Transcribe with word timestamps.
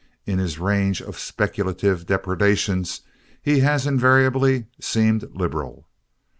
In 0.25 0.39
his 0.39 0.57
range 0.57 0.99
of 0.99 1.19
speculative 1.19 2.07
depredations 2.07 3.01
he 3.39 3.59
has 3.59 3.85
invariably 3.85 4.65
seemed 4.79 5.29
liberal. 5.35 5.85